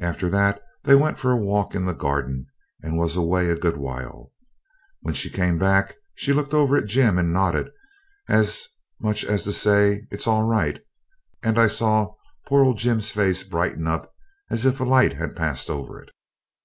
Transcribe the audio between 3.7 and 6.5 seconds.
while. When she came back she